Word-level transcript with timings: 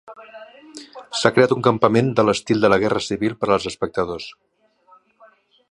S'ha 1.19 1.31
creat 1.35 1.53
un 1.55 1.61
campament 1.67 2.09
de 2.19 2.25
l'estil 2.25 2.65
de 2.65 2.73
la 2.75 2.81
Guerra 2.85 3.03
Civil 3.09 3.37
per 3.43 3.49
als 3.57 3.69
espectadors. 3.73 4.29